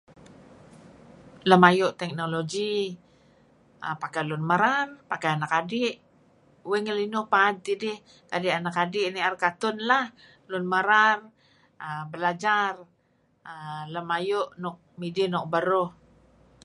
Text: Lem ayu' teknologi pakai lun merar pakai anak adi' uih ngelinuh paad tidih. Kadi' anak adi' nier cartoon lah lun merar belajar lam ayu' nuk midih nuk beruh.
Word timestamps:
Lem 1.49 1.63
ayu' 1.69 1.97
teknologi 2.01 2.73
pakai 4.01 4.23
lun 4.29 4.43
merar 4.49 4.87
pakai 5.11 5.29
anak 5.35 5.51
adi' 5.59 5.93
uih 6.67 6.81
ngelinuh 6.83 7.25
paad 7.33 7.55
tidih. 7.67 7.97
Kadi' 8.31 8.55
anak 8.57 8.75
adi' 8.83 9.11
nier 9.15 9.33
cartoon 9.41 9.77
lah 9.89 10.05
lun 10.51 10.63
merar 10.73 11.17
belajar 12.11 12.73
lam 13.93 14.07
ayu' 14.17 14.47
nuk 14.63 14.75
midih 14.99 15.27
nuk 15.31 15.45
beruh. 15.53 15.89